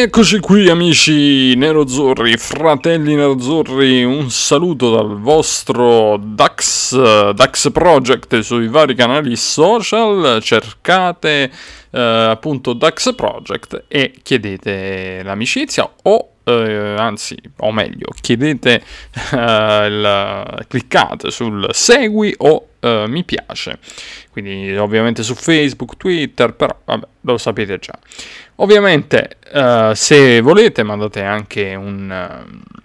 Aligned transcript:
Rieccoci 0.00 0.38
qui 0.38 0.70
amici 0.70 1.54
nerozzurri, 1.56 2.34
fratelli 2.38 3.14
nerozzurri, 3.14 4.02
un 4.02 4.30
saluto 4.30 4.90
dal 4.94 5.20
vostro 5.20 6.16
Dax, 6.16 7.32
Dax 7.32 7.70
Project 7.70 8.38
sui 8.38 8.68
vari 8.68 8.94
canali 8.94 9.36
social, 9.36 10.40
cercate 10.40 11.52
eh, 11.90 12.00
appunto 12.00 12.72
Dax 12.72 13.14
Project 13.14 13.84
e 13.88 14.14
chiedete 14.22 15.20
l'amicizia 15.22 15.86
o 16.04 16.29
eh, 16.44 16.94
anzi, 16.98 17.36
o 17.58 17.72
meglio, 17.72 18.08
chiedete, 18.20 18.82
eh, 19.32 19.86
il, 19.86 20.64
cliccate 20.68 21.30
sul 21.30 21.68
segui 21.72 22.34
o 22.38 22.66
eh, 22.80 23.04
mi 23.08 23.24
piace, 23.24 23.78
quindi 24.30 24.76
ovviamente 24.76 25.22
su 25.22 25.34
Facebook, 25.34 25.96
Twitter, 25.96 26.52
però 26.54 26.76
vabbè, 26.84 27.06
lo 27.22 27.38
sapete 27.38 27.78
già. 27.78 27.98
Ovviamente, 28.56 29.38
uh, 29.54 29.94
se 29.94 30.42
volete, 30.42 30.82
mandate 30.82 31.22
anche 31.22 31.74
un, 31.74 32.10
uh, 32.10 32.44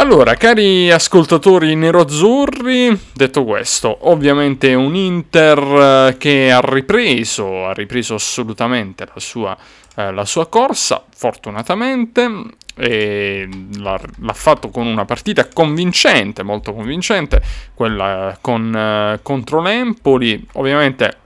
Allora, 0.00 0.34
cari 0.34 0.90
ascoltatori 0.90 1.74
neroazzurri, 1.74 2.98
detto 3.12 3.44
questo, 3.44 4.08
ovviamente 4.08 4.72
un 4.72 4.96
Inter 4.96 5.58
eh, 5.58 6.16
che 6.16 6.50
ha 6.50 6.62
ripreso, 6.64 7.66
ha 7.66 7.74
ripreso 7.74 8.14
assolutamente 8.14 9.04
la 9.04 9.20
sua, 9.20 9.54
eh, 9.96 10.10
la 10.10 10.24
sua 10.24 10.48
corsa, 10.48 11.04
fortunatamente, 11.14 12.30
e 12.76 13.46
l'ha, 13.76 14.00
l'ha, 14.20 14.32
fatto 14.32 14.70
con 14.70 14.86
una 14.86 15.04
partita 15.04 15.46
convincente, 15.48 16.42
molto 16.42 16.72
convincente, 16.72 17.42
quella 17.74 18.38
con, 18.40 18.74
eh, 18.74 19.20
contro 19.22 19.60
l'Empoli, 19.60 20.46
ovviamente 20.54 21.19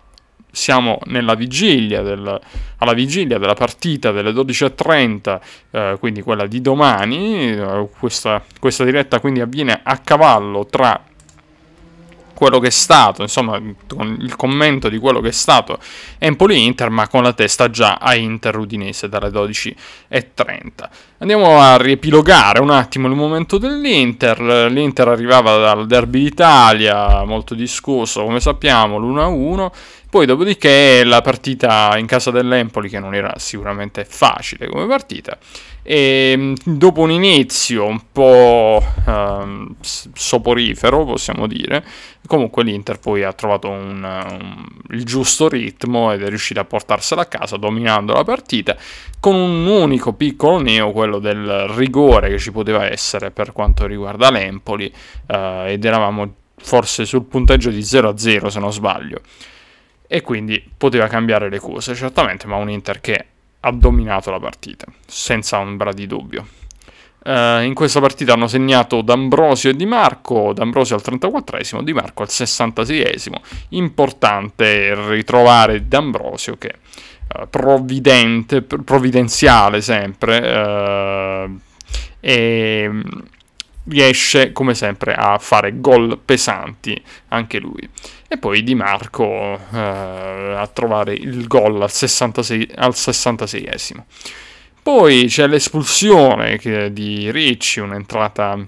siamo 0.54 0.98
vigilia 1.34 2.02
del, 2.02 2.40
alla 2.78 2.92
vigilia 2.92 3.38
della 3.38 3.54
partita 3.54 4.12
delle 4.12 4.30
12.30, 4.30 5.40
eh, 5.70 5.96
quindi 5.98 6.22
quella 6.22 6.46
di 6.46 6.60
domani. 6.60 7.50
Eh, 7.50 7.88
questa, 7.98 8.42
questa 8.58 8.84
diretta 8.84 9.20
quindi 9.20 9.40
avviene 9.40 9.80
a 9.82 9.98
cavallo 9.98 10.66
tra 10.66 11.02
quello 12.34 12.58
che 12.58 12.66
è 12.66 12.70
stato, 12.70 13.22
insomma, 13.22 13.60
con 13.88 14.18
il 14.20 14.36
commento 14.36 14.88
di 14.88 14.98
quello 14.98 15.20
che 15.20 15.28
è 15.28 15.32
stato 15.32 15.78
Empoli-Inter, 16.18 16.90
ma 16.90 17.08
con 17.08 17.22
la 17.22 17.32
testa 17.32 17.70
già 17.70 17.94
a 17.94 18.14
Inter-Udinese 18.14 19.08
dalle 19.08 19.28
12.30. 19.28 20.88
Andiamo 21.18 21.58
a 21.58 21.76
riepilogare 21.78 22.60
un 22.60 22.70
attimo 22.70 23.08
il 23.08 23.14
momento 23.14 23.56
dell'Inter. 23.56 24.68
L'Inter 24.70 25.08
arrivava 25.08 25.56
dal 25.56 25.86
Derby 25.86 26.24
d'Italia, 26.24 27.24
molto 27.24 27.54
discusso, 27.54 28.24
come 28.24 28.40
sappiamo, 28.40 28.98
l'1-1. 28.98 29.70
Poi 30.14 30.26
dopodiché 30.26 31.02
la 31.02 31.20
partita 31.22 31.98
in 31.98 32.06
casa 32.06 32.30
dell'Empoli, 32.30 32.88
che 32.88 33.00
non 33.00 33.16
era 33.16 33.32
sicuramente 33.38 34.04
facile 34.04 34.68
come 34.68 34.86
partita, 34.86 35.36
e 35.82 36.54
dopo 36.64 37.00
un 37.00 37.10
inizio 37.10 37.84
un 37.84 38.00
po' 38.12 38.80
um, 39.06 39.74
soporifero, 39.80 41.04
possiamo 41.04 41.48
dire, 41.48 41.84
comunque 42.28 42.62
l'Inter 42.62 43.00
poi 43.00 43.24
ha 43.24 43.32
trovato 43.32 43.68
un, 43.68 44.04
un, 44.04 44.64
il 44.90 45.04
giusto 45.04 45.48
ritmo 45.48 46.12
ed 46.12 46.22
è 46.22 46.28
riuscita 46.28 46.60
a 46.60 46.64
portarsela 46.64 47.22
a 47.22 47.26
casa 47.26 47.56
dominando 47.56 48.12
la 48.12 48.22
partita 48.22 48.76
con 49.18 49.34
un 49.34 49.66
unico 49.66 50.12
piccolo 50.12 50.60
neo, 50.60 50.92
quello 50.92 51.18
del 51.18 51.66
rigore 51.74 52.28
che 52.28 52.38
ci 52.38 52.52
poteva 52.52 52.88
essere 52.88 53.32
per 53.32 53.50
quanto 53.50 53.84
riguarda 53.84 54.30
l'Empoli 54.30 54.86
uh, 55.26 55.66
ed 55.66 55.84
eravamo 55.84 56.34
forse 56.56 57.04
sul 57.04 57.24
punteggio 57.24 57.70
di 57.70 57.80
0-0 57.80 58.46
se 58.46 58.60
non 58.60 58.72
sbaglio 58.72 59.20
e 60.06 60.20
quindi 60.20 60.62
poteva 60.76 61.06
cambiare 61.06 61.48
le 61.48 61.58
cose, 61.58 61.94
certamente, 61.94 62.46
ma 62.46 62.56
un 62.56 62.70
Inter 62.70 63.00
che 63.00 63.26
ha 63.60 63.72
dominato 63.72 64.30
la 64.30 64.38
partita, 64.38 64.86
senza 65.06 65.58
ombra 65.58 65.92
di 65.92 66.06
dubbio. 66.06 66.46
Uh, 67.24 67.62
in 67.62 67.72
questa 67.72 68.00
partita 68.00 68.34
hanno 68.34 68.46
segnato 68.46 69.00
D'Ambrosio 69.00 69.70
e 69.70 69.74
Di 69.74 69.86
Marco, 69.86 70.52
D'Ambrosio 70.52 70.96
al 70.96 71.02
34esimo, 71.02 71.80
Di 71.80 71.94
Marco 71.94 72.22
al 72.22 72.28
66esimo. 72.28 73.36
Importante 73.70 74.94
ritrovare 75.08 75.88
D'Ambrosio 75.88 76.58
che 76.58 76.74
uh, 77.38 77.48
provvidente, 77.48 78.60
provvidenziale 78.60 79.80
sempre, 79.80 80.38
uh, 81.48 81.58
e 82.20 82.90
riesce 83.86 84.52
come 84.52 84.74
sempre 84.74 85.14
a 85.14 85.38
fare 85.38 85.80
gol 85.80 86.18
pesanti 86.22 87.00
anche 87.28 87.58
lui. 87.58 87.88
E 88.28 88.38
poi 88.38 88.62
Di 88.62 88.74
Marco 88.74 89.58
eh, 89.72 89.78
a 89.78 90.68
trovare 90.72 91.12
il 91.14 91.46
gol 91.46 91.80
al, 91.80 91.90
66, 91.90 92.70
al 92.76 92.92
66esimo. 92.92 94.04
Poi 94.82 95.26
c'è 95.26 95.46
l'espulsione 95.46 96.58
di 96.92 97.30
Ricci, 97.30 97.80
un'entrata 97.80 98.58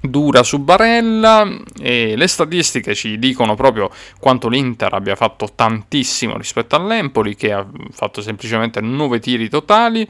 dura 0.00 0.42
su 0.42 0.58
Barella 0.58 1.48
e 1.80 2.14
le 2.14 2.26
statistiche 2.26 2.94
ci 2.94 3.18
dicono 3.18 3.54
proprio 3.54 3.90
quanto 4.20 4.48
l'Inter 4.48 4.92
abbia 4.92 5.16
fatto 5.16 5.48
tantissimo 5.54 6.36
rispetto 6.36 6.76
all'Empoli 6.76 7.34
che 7.34 7.52
ha 7.52 7.66
fatto 7.90 8.20
semplicemente 8.20 8.80
9 8.80 9.18
tiri 9.18 9.48
totali 9.48 10.06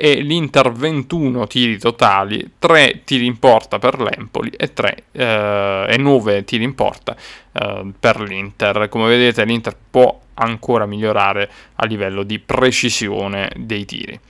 e 0.00 0.20
l'Inter 0.20 0.70
21 0.70 1.48
tiri 1.48 1.76
totali, 1.76 2.52
3 2.60 3.02
tiri 3.02 3.26
in 3.26 3.40
porta 3.40 3.80
per 3.80 4.00
l'Empoli 4.00 4.48
e, 4.50 4.72
3, 4.72 5.04
eh, 5.10 5.86
e 5.88 5.96
9 5.96 6.44
tiri 6.44 6.62
in 6.62 6.76
porta 6.76 7.16
eh, 7.52 7.84
per 7.98 8.20
l'Inter. 8.20 8.88
Come 8.88 9.08
vedete 9.08 9.44
l'Inter 9.44 9.76
può 9.90 10.20
ancora 10.34 10.86
migliorare 10.86 11.50
a 11.74 11.84
livello 11.84 12.22
di 12.22 12.38
precisione 12.38 13.50
dei 13.56 13.84
tiri. 13.84 14.20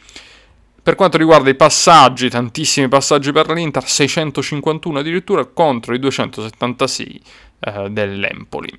Per 0.82 0.94
quanto 0.94 1.18
riguarda 1.18 1.50
i 1.50 1.54
passaggi, 1.54 2.30
tantissimi 2.30 2.88
passaggi 2.88 3.30
per 3.30 3.50
l'Inter, 3.50 3.86
651 3.86 5.00
addirittura 5.00 5.44
contro 5.44 5.94
i 5.94 5.98
276 5.98 7.20
eh, 7.60 7.90
dell'Empoli. 7.90 8.70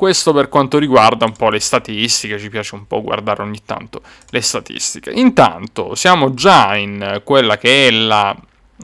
Questo 0.00 0.32
per 0.32 0.48
quanto 0.48 0.78
riguarda 0.78 1.26
un 1.26 1.32
po' 1.32 1.50
le 1.50 1.60
statistiche, 1.60 2.38
ci 2.38 2.48
piace 2.48 2.74
un 2.74 2.86
po' 2.86 3.02
guardare 3.02 3.42
ogni 3.42 3.60
tanto 3.66 4.00
le 4.30 4.40
statistiche. 4.40 5.10
Intanto 5.10 5.94
siamo 5.94 6.32
già 6.32 6.74
in 6.74 7.20
quella 7.22 7.58
che 7.58 7.88
è 7.88 7.90
la 7.90 8.34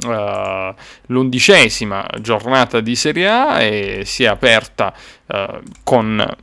Uh, 0.05 0.75
l'undicesima 1.07 2.07
giornata 2.21 2.81
di 2.81 2.95
Serie 2.95 3.31
A 3.31 3.63
e 3.63 4.03
si 4.05 4.25
è 4.25 4.27
aperta 4.27 4.93
uh, 5.25 5.63
con 5.83 6.37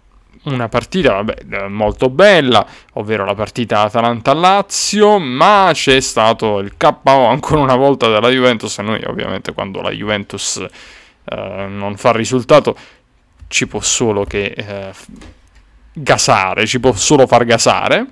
una 0.46 0.70
partita 0.70 1.22
vabbè, 1.22 1.68
molto 1.68 2.10
bella, 2.10 2.66
ovvero 2.94 3.26
la 3.26 3.36
partita 3.36 3.82
Atalanta-Lazio, 3.82 5.20
ma 5.20 5.70
c'è 5.72 6.00
stato 6.00 6.58
il 6.58 6.78
KO 6.78 7.28
ancora 7.28 7.62
una 7.62 7.76
volta 7.76 8.10
della 8.10 8.30
Juventus 8.30 8.76
e 8.80 8.82
noi 8.82 9.04
ovviamente 9.04 9.54
quando 9.54 9.82
la 9.82 9.92
Juventus 9.92 10.56
uh, 10.56 11.36
non 11.36 11.96
fa 11.96 12.12
risultato 12.12 12.76
ci 13.54 13.68
può 13.68 13.82
solo 13.82 14.24
che 14.26 14.46
eh, 14.46 14.92
gasare, 15.94 16.66
ci 16.66 16.80
può 16.80 16.92
solo 16.94 17.28
far 17.28 17.46
gasare. 17.46 18.06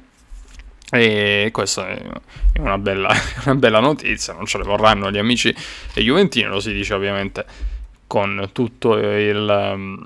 E 0.92 1.50
questa 1.52 1.88
è 1.88 2.02
una 2.60 2.78
bella, 2.78 3.12
una 3.46 3.56
bella 3.56 3.80
notizia, 3.80 4.34
non 4.34 4.46
ce 4.46 4.60
le 4.60 4.66
vorranno 4.66 5.10
gli 5.10 5.18
amici 5.18 5.54
Juventini, 5.96 6.48
lo 6.48 6.60
si 6.60 6.72
dice 6.74 6.94
ovviamente 6.94 7.46
con 8.06 8.50
tutto 8.52 8.98
il, 8.98 10.04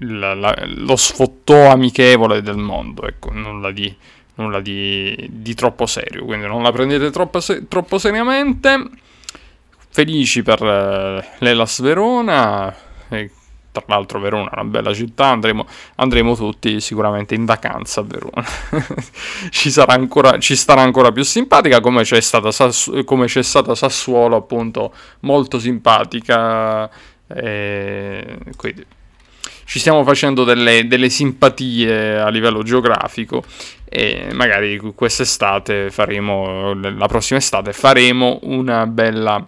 il, 0.00 0.18
la, 0.18 0.64
lo 0.66 0.96
sfottò 0.96 1.70
amichevole 1.70 2.42
del 2.42 2.58
mondo, 2.58 3.06
ecco, 3.06 3.32
nulla 3.32 3.70
di, 3.70 3.94
nulla 4.34 4.60
di, 4.60 5.28
di 5.30 5.54
troppo 5.54 5.86
serio, 5.86 6.26
quindi 6.26 6.46
non 6.46 6.62
la 6.62 6.72
prendete 6.72 7.10
troppo, 7.10 7.40
troppo 7.68 7.96
seriamente. 7.96 8.90
Felici 9.88 10.42
per 10.42 10.62
eh, 10.62 11.26
l'Elas 11.38 11.80
Verona, 11.80 12.74
tra 13.80 13.94
l'altro 13.94 14.20
Verona 14.20 14.50
è 14.50 14.54
una 14.60 14.64
bella 14.64 14.94
città, 14.94 15.26
andremo, 15.26 15.66
andremo 15.96 16.34
tutti 16.34 16.80
sicuramente 16.80 17.34
in 17.34 17.44
vacanza 17.44 18.00
a 18.00 18.04
Verona. 18.04 18.44
ci, 19.50 19.70
sarà 19.70 19.94
ancora, 19.94 20.38
ci 20.38 20.56
starà 20.56 20.82
ancora 20.82 21.12
più 21.12 21.22
simpatica 21.22 21.80
come 21.80 22.02
c'è 22.02 22.20
stata, 22.20 22.50
come 23.04 23.26
c'è 23.26 23.42
stata 23.42 23.74
Sassuolo 23.74 24.36
appunto 24.36 24.92
molto 25.20 25.58
simpatica 25.58 26.90
Eh, 27.28 28.38
quindi 28.56 28.86
ci 29.64 29.80
stiamo 29.80 30.04
facendo 30.04 30.44
delle, 30.44 30.86
delle, 30.86 31.10
simpatie 31.10 32.18
a 32.18 32.28
livello 32.28 32.62
geografico 32.62 33.42
e 33.84 34.28
magari 34.32 34.78
quest'estate 34.94 35.90
faremo, 35.90 36.72
la 36.74 37.06
prossima 37.08 37.40
estate 37.40 37.72
faremo 37.72 38.38
una 38.42 38.86
bella, 38.86 39.44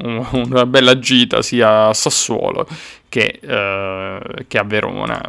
una 0.00 0.66
bella 0.66 0.98
gita 0.98 1.42
sia 1.42 1.88
a 1.88 1.94
Sassuolo 1.94 2.66
che, 3.08 3.40
uh, 3.42 4.44
che 4.46 4.58
a 4.58 4.64
Verona 4.64 5.20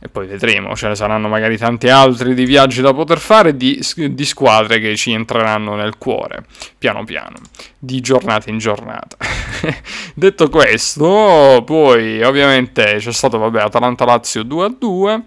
e 0.00 0.08
poi 0.08 0.28
vedremo, 0.28 0.76
ce 0.76 0.86
ne 0.86 0.94
saranno 0.94 1.26
magari 1.26 1.58
tanti 1.58 1.88
altri 1.88 2.32
di 2.32 2.44
viaggi 2.44 2.80
da 2.80 2.94
poter 2.94 3.18
fare, 3.18 3.56
di, 3.56 3.84
di, 4.10 4.24
squadre 4.24 4.78
che 4.78 4.94
ci 4.94 5.10
entreranno 5.10 5.74
nel 5.74 5.98
cuore, 5.98 6.44
piano 6.78 7.02
piano, 7.02 7.34
di 7.76 8.00
giornata 8.00 8.48
in 8.48 8.58
giornata. 8.58 9.16
Detto 10.14 10.48
questo, 10.50 11.64
poi 11.66 12.22
ovviamente 12.22 12.98
c'è 12.98 13.12
stato, 13.12 13.38
vabbè, 13.38 13.62
Atalanta-Lazio 13.62 14.42
2-2, 14.42 15.22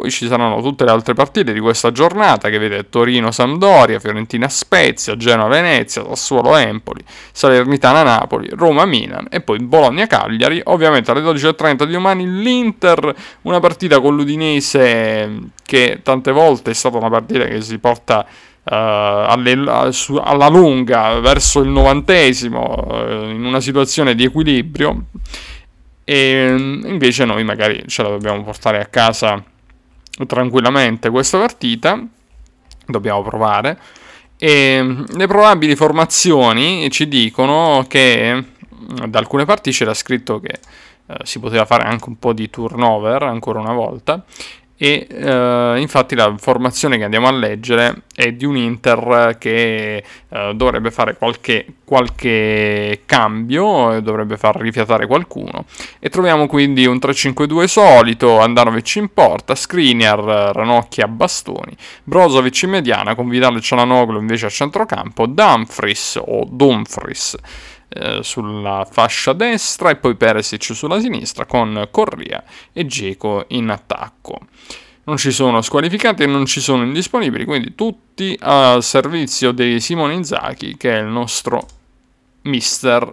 poi 0.00 0.10
ci 0.10 0.26
saranno 0.28 0.62
tutte 0.62 0.84
le 0.84 0.90
altre 0.92 1.12
partite 1.12 1.52
di 1.52 1.60
questa 1.60 1.92
giornata 1.92 2.48
che 2.48 2.56
vede 2.56 2.88
Torino-Sampdoria, 2.88 4.00
Fiorentina-Spezia, 4.00 5.14
Genoa-Venezia, 5.14 6.02
Sassuolo-Empoli, 6.06 7.04
Salernitana-Napoli, 7.32 8.48
Roma-Milan 8.52 9.26
e 9.30 9.42
poi 9.42 9.58
Bologna-Cagliari. 9.58 10.62
Ovviamente 10.64 11.10
alle 11.10 11.20
12.30 11.20 11.84
di 11.84 11.92
domani 11.92 12.42
l'Inter, 12.42 13.14
una 13.42 13.60
partita 13.60 14.00
con 14.00 14.16
l'Udinese 14.16 15.50
che 15.62 16.00
tante 16.02 16.32
volte 16.32 16.70
è 16.70 16.74
stata 16.74 16.96
una 16.96 17.10
partita 17.10 17.44
che 17.44 17.60
si 17.60 17.78
porta 17.78 18.26
Uh, 18.62 18.74
alle, 18.74 19.90
su, 19.90 20.16
alla 20.16 20.48
lunga 20.48 21.18
verso 21.18 21.60
il 21.60 21.70
novantesimo 21.70 22.84
uh, 22.88 23.30
in 23.30 23.42
una 23.42 23.58
situazione 23.58 24.14
di 24.14 24.22
equilibrio 24.22 25.06
e 26.04 26.54
invece 26.84 27.24
noi 27.24 27.42
magari 27.42 27.82
ce 27.86 28.02
la 28.02 28.10
dobbiamo 28.10 28.42
portare 28.44 28.78
a 28.78 28.84
casa 28.84 29.42
tranquillamente 30.26 31.10
questa 31.10 31.38
partita, 31.38 32.02
dobbiamo 32.86 33.22
provare, 33.22 33.78
e 34.36 35.04
le 35.06 35.26
probabili 35.26 35.76
formazioni 35.76 36.90
ci 36.90 37.08
dicono 37.08 37.84
che 37.88 38.44
da 39.06 39.18
alcune 39.18 39.44
parti 39.44 39.70
c'era 39.70 39.92
scritto 39.92 40.40
che 40.40 40.58
eh, 41.06 41.14
si 41.24 41.38
poteva 41.38 41.66
fare 41.66 41.84
anche 41.84 42.08
un 42.08 42.18
po' 42.18 42.32
di 42.32 42.48
turnover 42.48 43.22
ancora 43.24 43.60
una 43.60 43.74
volta 43.74 44.24
e 44.82 45.06
eh, 45.10 45.74
infatti 45.78 46.14
la 46.14 46.34
formazione 46.38 46.96
che 46.96 47.04
andiamo 47.04 47.26
a 47.26 47.32
leggere 47.32 48.04
è 48.14 48.32
di 48.32 48.46
un 48.46 48.56
Inter 48.56 49.36
che 49.38 50.02
eh, 50.26 50.52
dovrebbe 50.54 50.90
fare 50.90 51.18
qualche, 51.18 51.66
qualche 51.84 53.02
cambio, 53.04 54.00
dovrebbe 54.00 54.38
far 54.38 54.56
rifiatare 54.56 55.06
qualcuno. 55.06 55.66
E 55.98 56.08
troviamo 56.08 56.46
quindi 56.46 56.86
un 56.86 56.96
3-5-2 56.96 57.64
solito, 57.64 58.40
Andanovic 58.40 58.94
in 58.94 59.12
porta, 59.12 59.54
Skriniar, 59.54 60.54
Ranocchia, 60.54 61.06
Bastoni, 61.08 61.76
Brozovic 62.02 62.62
in 62.62 62.70
mediana 62.70 63.14
con 63.14 63.28
Vidal 63.28 63.60
Cialanoglu 63.60 64.18
invece 64.18 64.46
a 64.46 64.48
centrocampo, 64.48 65.26
Dumfries 65.26 66.18
o 66.24 66.46
Dumfries 66.50 67.36
eh, 67.92 68.20
sulla 68.22 68.86
fascia 68.88 69.32
destra 69.32 69.90
e 69.90 69.96
poi 69.96 70.14
Peresic 70.14 70.74
sulla 70.74 71.00
sinistra 71.00 71.44
con 71.44 71.88
Corria 71.90 72.42
e 72.72 72.86
Geco 72.86 73.44
in 73.48 73.68
attacco. 73.68 74.38
Non 75.04 75.16
ci 75.16 75.32
sono 75.32 75.60
squalificati 75.60 76.22
e 76.22 76.26
non 76.26 76.46
ci 76.46 76.60
sono 76.60 76.84
indisponibili, 76.84 77.44
quindi 77.44 77.74
tutti 77.74 78.36
al 78.40 78.84
servizio 78.84 79.50
di 79.50 79.80
Simone 79.80 80.14
Inzaghi 80.14 80.76
che 80.76 80.96
è 80.96 81.00
il 81.00 81.06
nostro 81.06 81.66
mister 82.42 83.12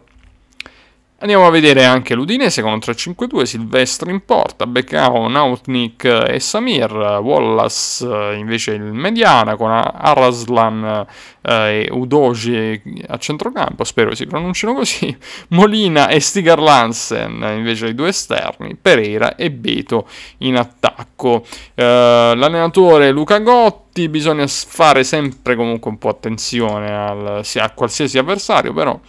Andiamo 1.20 1.48
a 1.48 1.50
vedere 1.50 1.84
anche 1.84 2.14
l'Udinese 2.14 2.62
con 2.62 2.74
un 2.74 2.78
3-5-2, 2.78 3.42
Silvestri 3.42 4.12
in 4.12 4.24
porta, 4.24 4.68
Beccao, 4.68 5.28
Nautnik 5.28 6.04
e 6.04 6.40
Samir, 6.40 6.92
Wallace 6.92 8.36
invece 8.38 8.74
il 8.74 8.84
mediana 8.84 9.56
con 9.56 9.72
Araslan 9.72 11.08
eh, 11.42 11.88
e 11.88 11.90
Udoji 11.92 13.02
a 13.08 13.18
centrocampo, 13.18 13.84
spero 13.84 14.14
si 14.14 14.28
pronunciano 14.28 14.76
così, 14.76 15.18
Molina 15.50 16.08
e 16.10 16.20
Stigar 16.20 16.60
Lansen 16.60 17.44
invece 17.58 17.88
i 17.88 17.96
due 17.96 18.10
esterni, 18.10 18.76
Pereira 18.80 19.36
e 19.36 19.50
Beto 19.50 20.08
in 20.40 20.56
attacco. 20.56 21.44
Eh, 21.74 21.84
l'allenatore 21.84 23.10
Luca 23.10 23.40
Gotti, 23.40 24.08
bisogna 24.08 24.46
fare 24.46 25.04
sempre 25.04 25.56
comunque 25.56 25.90
un 25.90 25.98
po' 25.98 26.10
attenzione 26.10 26.96
al, 26.96 27.44
a 27.56 27.72
qualsiasi 27.72 28.20
avversario, 28.20 28.72
però 28.72 29.00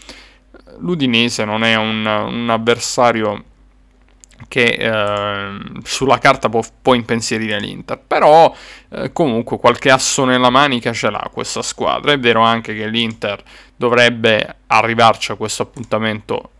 l'Udinese 0.80 1.44
non 1.44 1.64
è 1.64 1.76
un, 1.76 2.04
un 2.06 2.48
avversario 2.50 3.44
che 4.46 4.64
eh, 4.64 5.58
sulla 5.82 6.18
carta 6.18 6.48
può, 6.48 6.62
può, 6.80 6.94
impensierire 6.94 7.58
l'Inter, 7.58 7.98
però 7.98 8.54
eh, 8.90 9.12
comunque 9.12 9.58
qualche 9.58 9.90
asso 9.90 10.24
nella 10.24 10.50
manica 10.50 10.92
ce 10.92 11.10
l'ha 11.10 11.28
questa 11.32 11.62
squadra. 11.62 12.12
È 12.12 12.18
vero 12.18 12.42
anche 12.42 12.74
che 12.74 12.86
l'Inter 12.86 13.42
dovrebbe 13.74 14.56
arrivarci 14.68 15.32
a 15.32 15.34
questo 15.34 15.62
appuntamento 15.62 16.50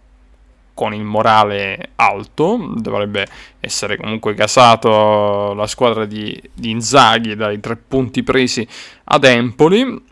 con 0.74 0.94
il 0.94 1.02
morale 1.02 1.90
alto, 1.96 2.74
dovrebbe 2.76 3.26
essere 3.58 3.96
comunque 3.96 4.34
casato 4.34 5.52
la 5.54 5.66
squadra 5.66 6.04
di, 6.04 6.40
di 6.52 6.70
Inzaghi 6.70 7.34
dai 7.34 7.58
tre 7.58 7.76
punti 7.76 8.22
presi 8.22 8.66
ad 9.04 9.24
Empoli 9.24 10.06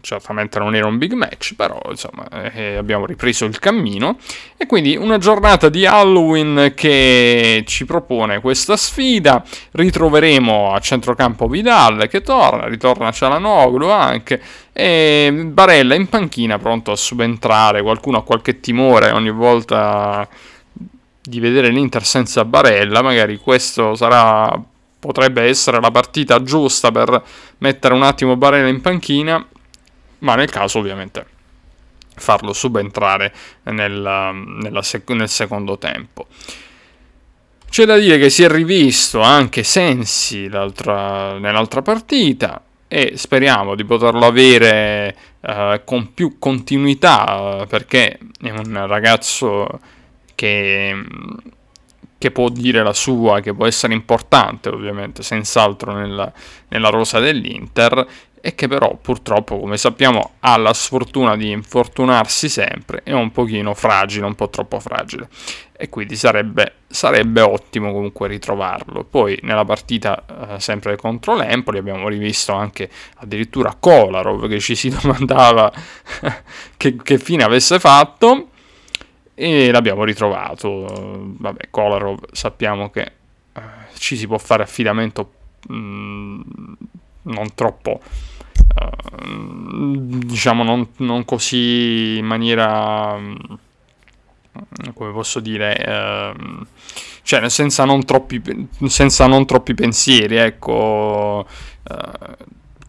certamente 0.00 0.58
non 0.58 0.74
era 0.74 0.86
un 0.86 0.98
big 0.98 1.12
match, 1.12 1.54
però 1.54 1.80
insomma 1.88 2.28
eh, 2.52 2.76
abbiamo 2.76 3.06
ripreso 3.06 3.44
il 3.44 3.58
cammino. 3.58 4.18
E 4.56 4.66
quindi 4.66 4.96
una 4.96 5.18
giornata 5.18 5.68
di 5.68 5.86
Halloween 5.86 6.72
che 6.74 7.64
ci 7.66 7.84
propone 7.84 8.40
questa 8.40 8.76
sfida, 8.76 9.44
ritroveremo 9.72 10.72
a 10.72 10.78
centrocampo 10.80 11.46
Vidal 11.48 12.08
che 12.08 12.20
torna, 12.22 12.66
ritorna 12.66 13.10
Cialanoglu 13.10 13.88
anche 13.88 14.40
e 14.72 15.32
Barella 15.46 15.96
in 15.96 16.08
panchina 16.08 16.58
pronto 16.58 16.92
a 16.92 16.96
subentrare, 16.96 17.82
qualcuno 17.82 18.18
ha 18.18 18.22
qualche 18.22 18.60
timore 18.60 19.10
ogni 19.10 19.32
volta 19.32 20.28
di 21.20 21.40
vedere 21.40 21.68
l'Inter 21.70 22.04
senza 22.04 22.44
Barella, 22.44 23.02
magari 23.02 23.38
questo 23.38 23.96
sarà 23.96 24.56
potrebbe 24.98 25.42
essere 25.42 25.80
la 25.80 25.90
partita 25.90 26.42
giusta 26.42 26.90
per 26.90 27.22
mettere 27.58 27.94
un 27.94 28.02
attimo 28.02 28.36
Barella 28.36 28.68
in 28.68 28.80
panchina 28.80 29.44
ma 30.20 30.34
nel 30.34 30.50
caso 30.50 30.78
ovviamente 30.78 31.36
farlo 32.14 32.52
subentrare 32.52 33.32
nel, 33.64 34.78
sec- 34.82 35.10
nel 35.10 35.28
secondo 35.28 35.78
tempo. 35.78 36.26
C'è 37.68 37.84
da 37.84 37.98
dire 37.98 38.18
che 38.18 38.30
si 38.30 38.42
è 38.42 38.48
rivisto 38.48 39.20
anche 39.20 39.62
Sensi 39.62 40.48
nell'altra 40.48 41.82
partita 41.82 42.62
e 42.88 43.12
speriamo 43.16 43.74
di 43.74 43.84
poterlo 43.84 44.24
avere 44.24 45.14
uh, 45.40 45.80
con 45.84 46.14
più 46.14 46.38
continuità 46.38 47.66
perché 47.68 48.18
è 48.40 48.48
un 48.48 48.86
ragazzo 48.86 49.80
che, 50.34 51.04
che, 52.16 52.30
può 52.30 52.48
dire 52.48 52.82
la 52.82 52.94
sua, 52.94 53.40
che 53.40 53.52
può 53.52 53.66
essere 53.66 53.92
importante 53.92 54.70
ovviamente, 54.70 55.22
senz'altro 55.22 55.92
nella, 55.92 56.32
nella 56.68 56.88
rosa 56.88 57.20
dell'Inter 57.20 58.06
e 58.40 58.54
che 58.54 58.68
però 58.68 58.96
purtroppo, 59.00 59.58
come 59.58 59.76
sappiamo, 59.76 60.32
ha 60.40 60.56
la 60.56 60.72
sfortuna 60.72 61.36
di 61.36 61.50
infortunarsi 61.50 62.48
sempre, 62.48 63.02
è 63.02 63.12
un 63.12 63.30
pochino 63.30 63.74
fragile, 63.74 64.26
un 64.26 64.34
po' 64.34 64.48
troppo 64.48 64.80
fragile 64.80 65.28
e 65.80 65.88
quindi 65.90 66.16
sarebbe, 66.16 66.72
sarebbe 66.88 67.40
ottimo 67.40 67.92
comunque 67.92 68.26
ritrovarlo. 68.26 69.04
Poi 69.04 69.38
nella 69.42 69.64
partita 69.64 70.24
eh, 70.56 70.60
sempre 70.60 70.96
contro 70.96 71.36
l'Empoli 71.36 71.78
abbiamo 71.78 72.08
rivisto 72.08 72.52
anche 72.52 72.90
addirittura 73.18 73.76
Kolarov 73.78 74.48
che 74.48 74.58
ci 74.58 74.74
si 74.74 74.88
domandava 75.00 75.72
che, 76.76 76.96
che 76.96 77.18
fine 77.18 77.44
avesse 77.44 77.78
fatto 77.78 78.48
e 79.34 79.70
l'abbiabbiamo 79.70 80.02
ritrovato. 80.02 80.84
Vabbè, 81.38 81.68
Kolarov 81.70 82.32
sappiamo 82.32 82.90
che 82.90 83.12
eh, 83.52 83.60
ci 83.98 84.16
si 84.16 84.26
può 84.26 84.38
fare 84.38 84.64
affidamento 84.64 85.32
mh, 85.68 85.74
mm, 85.74 86.40
non 87.22 87.54
troppo 87.54 88.00
uh, 88.00 89.96
diciamo 89.96 90.62
non, 90.62 90.88
non, 90.98 91.24
così 91.24 92.16
in 92.18 92.26
maniera 92.26 93.16
mm, 93.16 93.34
come 94.94 95.12
posso 95.12 95.40
dire 95.40 96.34
uh, 96.36 96.64
cioè 97.22 97.48
senza 97.48 97.84
non 97.84 98.04
troppi, 98.04 98.42
senza 98.86 99.26
non 99.26 99.46
troppi 99.46 99.74
pensieri 99.74 100.36
ecco 100.36 101.46
uh, 101.46 102.36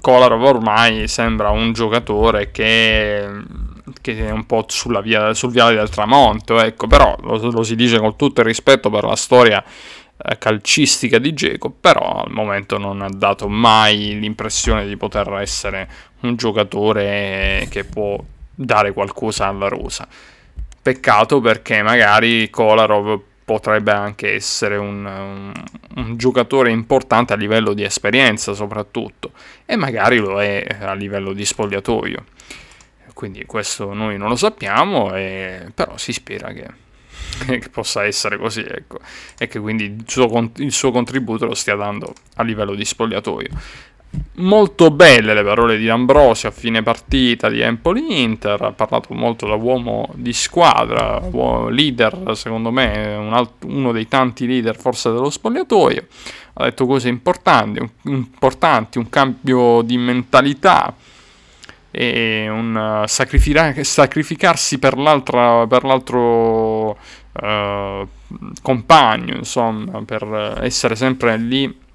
Kolarov 0.02 0.44
ormai 0.44 1.08
sembra 1.08 1.50
un 1.50 1.74
giocatore 1.74 2.52
che, 2.52 3.28
che 4.00 4.28
è 4.28 4.32
un 4.32 4.46
po' 4.46 4.64
sulla 4.70 5.02
via, 5.02 5.34
sul 5.34 5.52
viale 5.52 5.76
del 5.76 5.90
tramonto 5.90 6.60
ecco 6.60 6.88
però 6.88 7.18
lo, 7.22 7.52
lo 7.52 7.64
si 7.64 7.76
dice 7.76 8.00
con 8.00 8.16
tutto 8.16 8.40
il 8.40 8.48
rispetto 8.48 8.90
per 8.90 9.04
la 9.04 9.18
storia 9.18 9.64
calcistica 10.38 11.18
di 11.18 11.34
Geco, 11.34 11.70
però 11.70 12.24
al 12.24 12.32
momento 12.32 12.78
non 12.78 13.02
ha 13.02 13.10
dato 13.10 13.48
mai 13.48 14.20
l'impressione 14.20 14.86
di 14.86 14.98
poter 14.98 15.32
essere 15.34 15.88
un 16.22 16.36
giocatore 16.36 17.68
che 17.70 17.86
può 17.86 18.22
dare 18.54 18.92
qualcosa 18.92 19.48
alla 19.48 19.68
rosa. 19.68 20.08
Peccato 20.82 21.40
perché 21.40 21.82
magari 21.82 22.50
Kolarov 22.50 23.22
potrebbe 23.46 23.92
anche 23.92 24.36
essere 24.36 24.78
un, 24.78 25.06
un, 25.06 25.52
un, 25.96 26.18
giocatore 26.18 26.70
importante 26.70 27.34
a 27.34 27.36
livello 27.36 27.74
di 27.74 27.84
esperienza 27.84 28.54
soprattutto 28.54 29.32
e 29.66 29.76
magari 29.76 30.18
lo 30.18 30.40
è 30.40 30.64
a 30.82 30.94
livello 30.94 31.34
di 31.34 31.44
spogliatoio. 31.46 32.26
Quindi 33.14 33.46
questo 33.46 33.94
noi 33.94 34.18
non 34.18 34.30
lo 34.30 34.36
sappiamo, 34.36 35.16
e, 35.16 35.72
però 35.74 35.98
si 35.98 36.14
spera 36.14 36.54
che, 36.54 36.66
che 37.60 37.70
possa 37.70 38.06
essere 38.06 38.38
così 38.38 38.62
ecco, 38.62 39.00
e 39.38 39.48
che 39.48 39.60
quindi 39.60 39.86
il 39.86 40.04
suo, 40.06 40.52
il 40.58 40.72
suo 40.72 40.92
contributo 40.92 41.46
lo 41.46 41.56
stia 41.56 41.76
dando 41.76 42.14
a 42.36 42.44
livello 42.44 42.76
di 42.76 42.86
spogliatoio. 42.86 43.50
Molto 44.38 44.90
belle 44.90 45.36
le 45.36 45.44
parole 45.44 45.78
di 45.78 45.88
Ambrosio 45.88 46.50
a 46.50 46.52
fine 46.52 46.82
partita 46.82 47.48
di 47.48 47.60
Empoli-Inter, 47.60 48.60
ha 48.60 48.72
parlato 48.72 49.14
molto 49.14 49.46
da 49.46 49.54
uomo 49.54 50.10
di 50.16 50.34
squadra, 50.34 51.22
leader 51.70 52.32
secondo 52.36 52.72
me, 52.72 53.16
un 53.16 53.34
alt- 53.34 53.66
uno 53.66 53.92
dei 53.92 54.08
tanti 54.08 54.48
leader 54.48 54.76
forse 54.76 55.12
dello 55.12 55.30
spogliatoio, 55.30 56.08
ha 56.54 56.64
detto 56.64 56.88
cose 56.88 57.08
importanti, 57.08 57.80
un, 57.80 57.90
importanti, 58.06 58.98
un 58.98 59.10
cambio 59.10 59.84
di 59.84 59.98
mentalità 59.98 60.96
e 61.92 62.48
un 62.50 62.76
uh, 62.76 63.08
sacrifica- 63.08 63.84
sacrificarsi 63.84 64.80
per, 64.80 64.96
per 64.96 65.84
l'altro 65.84 66.92
uh, 66.92 68.08
compagno, 68.62 69.36
insomma, 69.36 70.04
per 70.04 70.60
essere 70.62 70.96
sempre 70.96 71.38
lì 71.38 71.88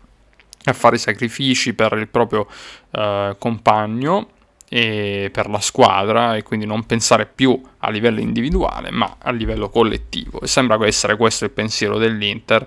a 0.65 0.73
fare 0.73 0.99
sacrifici 0.99 1.75
per 1.75 1.93
il 1.95 2.09
proprio 2.09 2.47
eh, 2.91 3.37
compagno 3.39 4.29
e 4.69 5.29
per 5.33 5.49
la 5.49 5.61
squadra 5.61 6.37
e 6.37 6.43
quindi 6.43 6.67
non 6.67 6.85
pensare 6.87 7.27
più 7.27 7.61
a 7.79 7.91
livello 7.91 8.21
individuale 8.21 8.91
ma 8.91 9.17
a 9.21 9.31
livello 9.31 9.69
collettivo. 9.69 10.41
E 10.41 10.47
sembra 10.47 10.85
essere 10.87 11.17
questo 11.17 11.45
il 11.45 11.51
pensiero 11.51 11.99
dell'Inter 11.99 12.67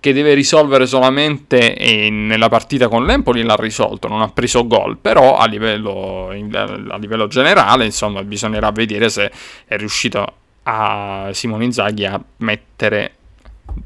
che 0.00 0.12
deve 0.12 0.34
risolvere 0.34 0.86
solamente 0.86 1.76
nella 2.10 2.48
partita 2.48 2.88
con 2.88 3.04
l'Empoli 3.04 3.42
l'ha 3.42 3.56
risolto, 3.56 4.08
non 4.08 4.20
ha 4.20 4.28
preso 4.28 4.66
gol, 4.66 4.98
però 4.98 5.36
a 5.36 5.46
livello, 5.46 6.28
a 6.28 6.96
livello 6.96 7.26
generale 7.26 7.84
insomma 7.84 8.22
bisognerà 8.22 8.70
vedere 8.70 9.08
se 9.08 9.30
è 9.66 9.76
riuscito 9.76 10.32
a 10.64 11.30
Simone 11.32 11.64
Inzaghi 11.64 12.04
a 12.04 12.22
mettere 12.38 13.14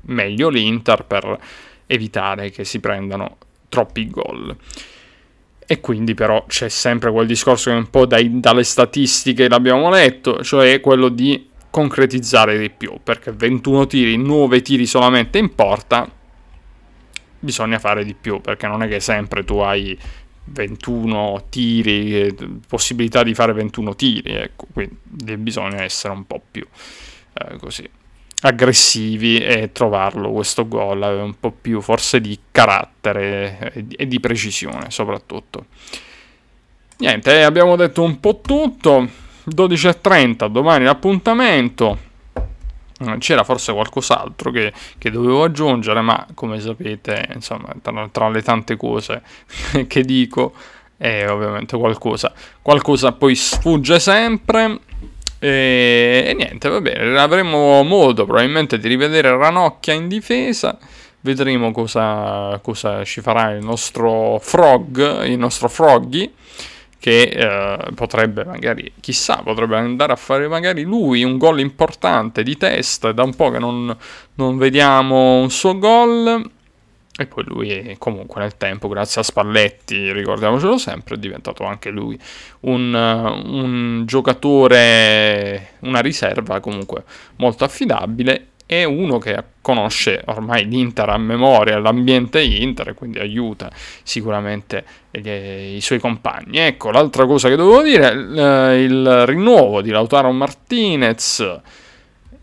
meglio 0.03 0.49
l'Inter 0.49 1.05
per 1.05 1.39
evitare 1.87 2.51
che 2.51 2.65
si 2.65 2.81
prendano 2.81 3.37
troppi 3.69 4.09
gol. 4.09 4.57
E 5.67 5.81
quindi 5.81 6.15
però 6.15 6.45
c'è 6.47 6.69
sempre 6.69 7.13
quel 7.13 7.29
discorso 7.29 7.71
che 7.71 7.77
un 7.77 7.91
po' 7.91 8.05
dai, 8.05 8.41
dalle 8.41 8.65
statistiche 8.65 9.49
l'abbiamo 9.49 9.89
letto, 9.89 10.43
cioè 10.43 10.81
quello 10.81 11.09
di 11.09 11.50
concretizzare 11.71 12.59
di 12.59 12.71
più, 12.71 12.99
perché 13.03 13.33
21 13.33 13.87
tiri, 13.87 14.17
9 14.17 14.63
tiri 14.63 14.87
solamente 14.87 15.39
in 15.39 15.55
porta, 15.55 16.09
bisogna 17.39 17.79
fare 17.79 18.05
di 18.05 18.15
più, 18.15 18.41
perché 18.41 18.67
non 18.67 18.83
è 18.83 18.89
che 18.89 19.01
sempre 19.01 19.45
tu 19.45 19.59
hai 19.59 19.99
21 20.45 21.45
tiri, 21.49 22.35
possibilità 22.67 23.23
di 23.23 23.35
fare 23.35 23.53
21 23.53 23.95
tiri, 23.95 24.33
ecco, 24.33 24.67
quindi 24.73 24.97
bisogna 25.37 25.83
essere 25.83 26.13
un 26.13 26.27
po' 26.27 26.43
più 26.51 26.67
eh, 27.33 27.57
così 27.59 27.89
aggressivi 28.43 29.39
e 29.39 29.71
trovarlo 29.73 30.31
questo 30.31 30.67
gol 30.67 31.03
un 31.03 31.39
po' 31.39 31.51
più 31.51 31.81
forse 31.81 32.21
di 32.21 32.39
carattere 32.51 33.73
e 33.97 34.07
di 34.07 34.19
precisione 34.19 34.91
soprattutto. 34.91 35.67
Niente 36.99 37.43
abbiamo 37.43 37.77
detto 37.77 38.03
un 38.03 38.19
po' 38.21 38.41
tutto 38.41 39.09
12.30 39.55 40.47
domani 40.47 40.85
l'appuntamento. 40.85 42.09
C'era 43.19 43.45
forse 43.45 43.73
qualcos'altro 43.73 44.51
che, 44.51 44.73
che, 44.99 45.11
dovevo 45.11 45.45
aggiungere 45.45 46.03
ma 46.03 46.27
come 46.35 46.61
sapete 46.61 47.31
insomma 47.33 47.75
tra, 47.81 48.09
tra 48.13 48.29
le 48.29 48.43
tante 48.43 48.77
cose 48.77 49.23
che 49.89 50.03
dico 50.03 50.53
è 50.99 51.27
ovviamente 51.27 51.79
qualcosa 51.79 52.31
qualcosa 52.61 53.13
poi 53.13 53.35
sfugge 53.35 53.99
sempre. 53.99 54.79
E, 55.39 56.25
e, 56.27 56.35
niente, 56.35 56.69
va 56.69 56.83
bene, 56.83 57.19
avremo 57.19 57.83
modo 57.83 58.27
probabilmente 58.27 58.79
di 58.79 58.89
rivedere 58.89 59.35
Ranocchia 59.35 59.95
in 59.95 60.07
difesa. 60.07 60.77
Vedremo 61.23 61.73
cosa, 61.73 62.59
cosa 62.63 63.05
ci 63.05 63.21
farà 63.21 63.51
il 63.51 63.65
nostro 63.65 64.39
Frog, 64.41 65.25
il 65.25 65.39
nostro 65.39 65.69
Froggy, 65.69 66.31
che 67.01 67.23
eh, 67.23 67.93
potrebbe 67.95 68.45
magari, 68.45 68.93
chissà, 69.01 69.41
potrebbe 69.43 69.77
andare 69.77 70.13
a 70.13 70.17
fare 70.17 70.47
magari 70.47 70.83
lui 70.83 71.25
un 71.25 71.39
gol 71.39 71.59
importante 71.59 72.43
di 72.43 72.57
testa. 72.57 73.11
Da 73.13 73.23
un 73.23 73.35
po' 73.35 73.51
che 73.51 73.59
non, 73.59 73.97
non 74.35 74.59
vediamo 74.59 75.41
un 75.41 75.51
suo 75.51 75.79
gol 75.79 76.51
e 77.17 77.27
poi 77.27 77.45
lui 77.45 77.97
comunque 77.99 78.41
nel 78.41 78.57
tempo, 78.57 78.89
grazie 78.89 79.21
a 79.21 79.25
Spalletti, 79.25 80.13
ricordiamocelo 80.13 80.79
sempre, 80.79 81.17
è 81.17 81.19
diventato 81.19 81.65
anche 81.65 81.91
lui 81.91 82.19
un, 82.61 82.95
un 82.95 84.05
giocatore, 84.07 85.73
una 85.81 86.01
riserva 86.01 86.61
comunque 86.61 87.05
molto 87.37 87.65
affidabile 87.65 88.50
e 88.73 88.85
uno 88.85 89.19
che 89.19 89.37
conosce 89.61 90.23
ormai 90.27 90.65
l'Inter 90.65 91.09
a 91.09 91.19
memoria, 91.19 91.81
l'ambiente 91.81 92.41
Inter, 92.41 92.95
quindi 92.95 93.19
aiuta 93.19 93.69
sicuramente 94.05 94.85
gli, 95.11 95.29
i 95.29 95.81
suoi 95.81 95.99
compagni. 95.99 96.59
Ecco, 96.59 96.93
l'altra 96.93 97.27
cosa 97.27 97.49
che 97.49 97.57
dovevo 97.57 97.83
dire, 97.83 98.11
il, 98.11 98.85
il 98.89 99.27
rinnovo 99.27 99.83
di 99.83 99.91
Lautaro 99.91 100.31
Martinez 100.31 101.61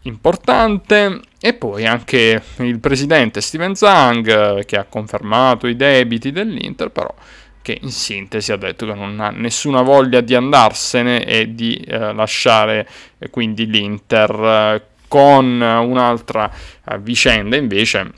importante 0.01 1.21
e 1.39 1.53
poi 1.53 1.85
anche 1.85 2.43
il 2.57 2.79
presidente 2.79 3.39
Steven 3.39 3.73
Zhang 3.73 4.65
che 4.65 4.75
ha 4.75 4.83
confermato 4.83 5.65
i 5.65 5.77
debiti 5.77 6.33
dell'Inter 6.33 6.89
però 6.89 7.13
che 7.61 7.77
in 7.81 7.91
sintesi 7.91 8.51
ha 8.51 8.57
detto 8.57 8.85
che 8.85 8.93
non 8.93 9.19
ha 9.19 9.29
nessuna 9.29 9.81
voglia 9.81 10.21
di 10.21 10.35
andarsene 10.35 11.25
e 11.25 11.53
di 11.53 11.75
eh, 11.75 12.13
lasciare 12.13 12.87
eh, 13.17 13.29
quindi 13.29 13.65
l'Inter 13.65 14.31
eh, 14.31 14.96
con 15.07 15.61
un'altra 15.61 16.51
eh, 16.85 16.97
vicenda 16.99 17.55
invece 17.55 18.11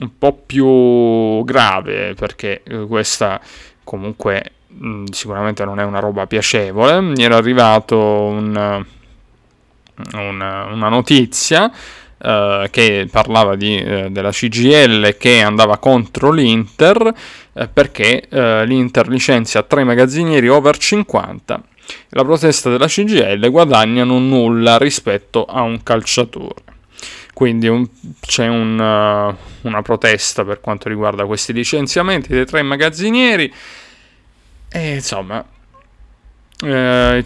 un 0.00 0.18
po' 0.18 0.32
più 0.46 1.44
grave 1.44 2.14
perché 2.14 2.62
eh, 2.62 2.86
questa 2.86 3.40
comunque 3.84 4.52
mh, 4.66 5.04
sicuramente 5.10 5.64
non 5.64 5.78
è 5.78 5.84
una 5.84 6.00
roba 6.00 6.26
piacevole 6.26 7.00
mi 7.00 7.22
era 7.22 7.36
arrivato 7.36 7.98
un 7.98 8.84
una, 10.12 10.64
una 10.66 10.88
notizia 10.88 11.70
Uh, 12.22 12.68
che 12.70 13.08
parlava 13.10 13.56
di, 13.56 13.82
uh, 13.82 14.10
della 14.10 14.30
CGL 14.30 15.16
che 15.16 15.40
andava 15.40 15.78
contro 15.78 16.30
l'Inter 16.30 17.14
uh, 17.52 17.68
perché 17.72 18.26
l'Inter 18.30 19.08
licenzia 19.08 19.62
tre 19.62 19.84
magazzinieri 19.84 20.46
over 20.46 20.76
50. 20.76 21.62
La 22.10 22.24
protesta 22.24 22.70
della 22.70 22.86
CGL 22.86 23.50
guadagnano 23.50 24.18
nulla 24.18 24.78
rispetto 24.78 25.44
a 25.44 25.62
un 25.62 25.82
calciatore. 25.82 26.62
Quindi 27.32 27.68
un, 27.68 27.86
c'è 28.20 28.48
un, 28.48 28.74
una 29.62 29.82
protesta 29.82 30.44
per 30.44 30.60
quanto 30.60 30.88
riguarda 30.88 31.24
questi 31.24 31.52
licenziamenti 31.52 32.28
dei 32.28 32.44
tre 32.44 32.62
magazzinieri 32.62 33.52
e 34.72 34.94
insomma 34.94 35.44
eh, 36.62 37.24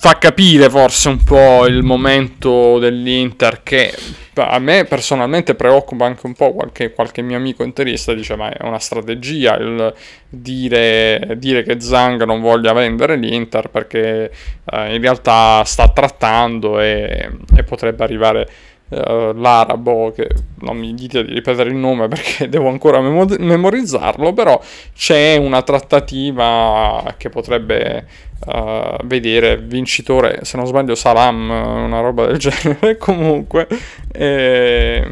fa 0.00 0.18
capire 0.18 0.70
forse 0.70 1.08
un 1.08 1.22
po' 1.24 1.66
il 1.66 1.82
momento 1.82 2.78
dell'Inter 2.78 3.62
che 3.62 3.92
a 4.36 4.58
me 4.58 4.84
personalmente 4.84 5.54
preoccupa 5.54 6.06
anche 6.06 6.26
un 6.26 6.34
po' 6.34 6.52
qualche, 6.52 6.92
qualche 6.92 7.22
mio 7.22 7.36
amico 7.36 7.62
interista 7.62 8.12
dice 8.12 8.36
ma 8.36 8.50
è 8.50 8.64
una 8.64 8.78
strategia 8.78 9.56
il 9.56 9.92
dire, 10.28 11.34
dire 11.36 11.62
che 11.62 11.80
Zang 11.80 12.24
non 12.24 12.40
voglia 12.40 12.72
vendere 12.72 13.16
l'Inter 13.16 13.68
perché 13.70 14.30
eh, 14.64 14.94
in 14.94 15.00
realtà 15.00 15.62
sta 15.64 15.88
trattando 15.88 16.80
e, 16.80 17.30
e 17.56 17.62
potrebbe 17.62 18.02
arrivare 18.02 18.48
uh, 18.88 19.32
l'arabo, 19.32 20.12
che 20.12 20.28
non 20.60 20.76
mi 20.76 20.94
dite 20.94 21.24
di 21.24 21.34
ripetere 21.34 21.70
il 21.70 21.76
nome 21.76 22.08
perché 22.08 22.48
devo 22.50 22.68
ancora 22.68 23.00
memo- 23.00 23.26
memorizzarlo, 23.38 24.32
però 24.32 24.60
c'è 24.94 25.36
una 25.36 25.62
trattativa 25.62 27.14
che 27.16 27.28
potrebbe 27.28 28.06
uh, 28.46 28.96
vedere 29.04 29.58
vincitore, 29.58 30.40
se 30.42 30.56
non 30.56 30.66
sbaglio 30.66 30.94
Salam, 30.94 31.50
una 31.50 32.00
roba 32.00 32.26
del 32.26 32.38
genere, 32.38 32.96
comunque 32.96 33.66
eh, 34.12 35.06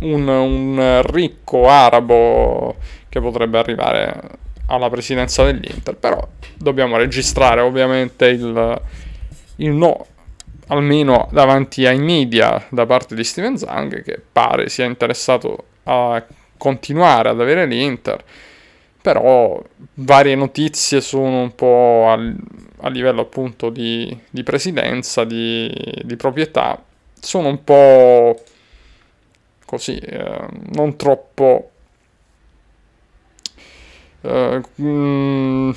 un, 0.00 0.28
un 0.28 1.02
ricco 1.06 1.68
arabo 1.68 2.76
che 3.08 3.20
potrebbe 3.20 3.58
arrivare 3.58 4.40
alla 4.66 4.88
presidenza 4.88 5.44
dell'Inter, 5.44 5.96
però 5.96 6.26
dobbiamo 6.56 6.96
registrare 6.96 7.60
ovviamente 7.60 8.26
il, 8.28 8.80
il 9.56 9.70
no 9.70 10.06
almeno 10.68 11.28
davanti 11.32 11.86
ai 11.86 11.98
media 11.98 12.64
da 12.70 12.86
parte 12.86 13.14
di 13.14 13.24
Steven 13.24 13.56
Zang 13.56 14.02
che 14.02 14.20
pare 14.32 14.68
sia 14.68 14.84
interessato 14.84 15.64
a 15.84 16.24
continuare 16.56 17.28
ad 17.28 17.40
avere 17.40 17.66
l'Inter 17.66 18.24
però 19.02 19.60
varie 19.94 20.36
notizie 20.36 21.00
sono 21.00 21.42
un 21.42 21.54
po' 21.56 22.06
al, 22.08 22.34
a 22.82 22.88
livello 22.88 23.22
appunto 23.22 23.68
di, 23.68 24.16
di 24.30 24.44
presidenza, 24.44 25.24
di, 25.24 25.68
di, 26.04 26.14
proprietà, 26.14 26.80
sono 27.18 27.48
un 27.48 27.64
po' 27.64 28.40
così, 29.66 29.96
eh, 29.98 30.46
non 30.74 30.96
troppo... 30.96 31.70
Eh, 34.20 34.62
mm, 34.80 35.70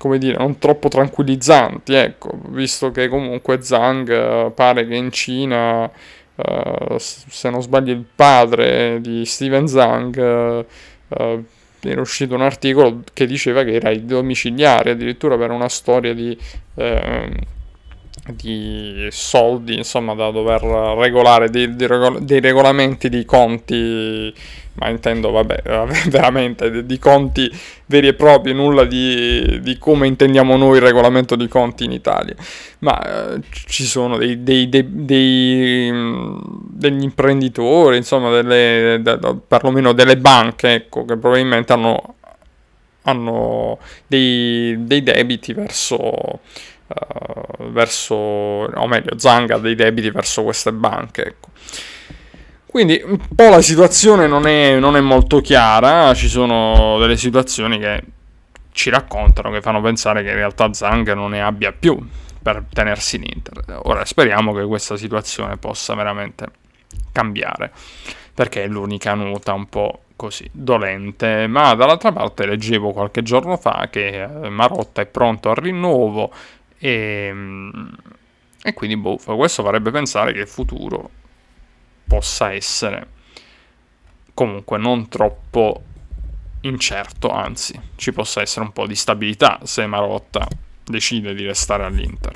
come 0.00 0.16
dire, 0.16 0.38
non 0.38 0.58
troppo 0.58 0.88
tranquillizzanti, 0.88 1.92
ecco, 1.92 2.30
visto 2.48 2.90
che 2.90 3.06
comunque 3.08 3.60
Zhang 3.60 4.08
eh, 4.10 4.50
pare 4.54 4.86
che 4.86 4.94
in 4.94 5.12
Cina, 5.12 5.84
uh, 5.84 6.96
se 6.96 7.50
non 7.50 7.60
sbaglio 7.60 7.92
il 7.92 8.06
padre 8.14 8.98
di 9.02 9.26
Steven 9.26 9.68
Zhang, 9.68 10.64
uh, 11.08 11.44
era 11.82 12.00
uscito 12.00 12.34
un 12.34 12.40
articolo 12.40 13.02
che 13.12 13.26
diceva 13.26 13.62
che 13.62 13.74
era 13.74 13.94
domiciliare 13.96 14.92
addirittura 14.92 15.36
per 15.36 15.50
una 15.50 15.68
storia 15.68 16.14
di, 16.14 16.34
eh, 16.76 17.30
di 18.26 19.08
soldi 19.10 19.76
insomma 19.76 20.14
da 20.14 20.30
dover 20.30 20.62
regolare 20.98 21.48
dei, 21.48 21.74
dei, 21.74 21.86
regol- 21.86 22.22
dei 22.22 22.40
regolamenti 22.40 23.08
di 23.08 23.24
conti 23.24 24.32
ma 24.80 24.88
intendo, 24.88 25.30
vabbè, 25.30 25.62
veramente 26.08 26.86
di 26.86 26.98
conti 26.98 27.50
veri 27.86 28.08
e 28.08 28.14
propri, 28.14 28.54
nulla 28.54 28.84
di, 28.84 29.60
di, 29.60 29.76
come 29.78 30.06
intendiamo 30.06 30.56
noi 30.56 30.76
il 30.76 30.82
regolamento 30.82 31.36
di 31.36 31.48
conti 31.48 31.84
in 31.84 31.92
Italia. 31.92 32.34
Ma 32.78 33.34
eh, 33.34 33.40
ci 33.66 33.84
sono 33.84 34.16
dei, 34.16 34.42
dei, 34.42 34.68
degli 34.70 35.92
imprenditori, 37.02 37.96
insomma, 37.98 38.30
delle, 38.30 39.00
de, 39.02 39.18
perlomeno 39.46 39.92
delle 39.92 40.16
banche, 40.16 40.72
ecco, 40.72 41.04
che 41.04 41.16
probabilmente 41.16 41.72
hanno, 41.72 42.14
hanno 43.02 43.78
dei, 44.06 44.82
debiti 44.86 45.52
verso... 45.52 46.40
Uh, 46.90 47.70
verso, 47.70 48.14
o 48.14 48.86
meglio, 48.88 49.16
Zanga 49.16 49.58
dei 49.58 49.76
debiti 49.76 50.10
verso 50.10 50.42
queste 50.42 50.72
banche. 50.72 51.24
Ecco. 51.24 51.48
Quindi 52.66 53.00
un 53.04 53.18
po' 53.34 53.48
la 53.48 53.62
situazione 53.62 54.26
non 54.26 54.46
è, 54.46 54.78
non 54.78 54.96
è 54.96 55.00
molto 55.00 55.40
chiara, 55.40 56.12
ci 56.14 56.28
sono 56.28 56.98
delle 56.98 57.16
situazioni 57.16 57.78
che 57.78 58.02
ci 58.72 58.90
raccontano, 58.90 59.50
che 59.50 59.60
fanno 59.60 59.80
pensare 59.80 60.22
che 60.22 60.30
in 60.30 60.36
realtà 60.36 60.72
Zang 60.72 61.12
non 61.12 61.30
ne 61.30 61.42
abbia 61.42 61.72
più 61.72 62.04
per 62.42 62.64
tenersi 62.72 63.16
in 63.16 63.24
Inter. 63.24 63.80
Ora 63.84 64.04
speriamo 64.04 64.52
che 64.52 64.64
questa 64.64 64.96
situazione 64.96 65.56
possa 65.58 65.94
veramente 65.94 66.46
cambiare, 67.12 67.70
perché 68.34 68.64
è 68.64 68.66
l'unica 68.68 69.14
nota 69.14 69.52
un 69.52 69.68
po' 69.68 70.02
così 70.16 70.48
dolente, 70.52 71.46
ma 71.46 71.74
dall'altra 71.74 72.12
parte 72.12 72.46
leggevo 72.46 72.92
qualche 72.92 73.22
giorno 73.22 73.56
fa 73.56 73.88
che 73.90 74.22
eh, 74.22 74.48
Marotta 74.48 75.00
è 75.00 75.06
pronto 75.06 75.48
al 75.48 75.56
rinnovo 75.56 76.30
e, 76.82 77.34
e 78.62 78.72
quindi 78.72 78.96
boh, 78.96 79.18
questo 79.18 79.62
farebbe 79.62 79.90
pensare 79.90 80.32
che 80.32 80.40
il 80.40 80.48
futuro 80.48 81.10
possa 82.06 82.52
essere 82.54 83.06
comunque 84.32 84.78
non 84.78 85.08
troppo 85.08 85.82
incerto, 86.62 87.28
anzi 87.28 87.78
ci 87.96 88.12
possa 88.12 88.40
essere 88.40 88.64
un 88.64 88.72
po' 88.72 88.86
di 88.86 88.94
stabilità 88.94 89.60
se 89.64 89.86
Marotta 89.86 90.48
decide 90.82 91.34
di 91.34 91.44
restare 91.44 91.84
all'Inter. 91.84 92.32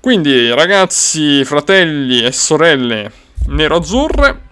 Quindi 0.00 0.52
ragazzi, 0.52 1.44
fratelli 1.46 2.22
e 2.22 2.30
sorelle 2.30 3.10
nero-azzurre, 3.46 4.46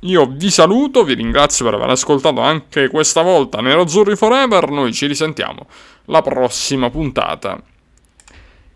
io 0.00 0.26
vi 0.26 0.50
saluto, 0.50 1.02
vi 1.02 1.14
ringrazio 1.14 1.64
per 1.64 1.74
aver 1.74 1.88
ascoltato 1.88 2.40
anche 2.40 2.88
questa 2.88 3.22
volta 3.22 3.62
Nero-Azzurri 3.62 4.16
Forever, 4.16 4.68
noi 4.68 4.92
ci 4.92 5.06
risentiamo 5.06 5.66
la 6.06 6.22
prossima 6.22 6.90
puntata 6.90 7.62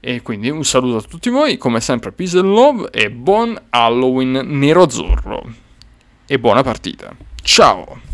e 0.01 0.23
quindi 0.23 0.49
un 0.49 0.65
saluto 0.65 0.97
a 0.97 1.09
tutti 1.09 1.29
voi, 1.29 1.57
come 1.57 1.81
sempre 1.81 2.13
peace 2.13 2.39
and 2.39 2.49
love 2.49 2.89
e 2.93 3.11
buon 3.11 3.61
Halloween 3.71 4.41
nero-azzurro. 4.45 5.43
E 6.27 6.39
buona 6.39 6.63
partita. 6.63 7.15
Ciao! 7.43 8.08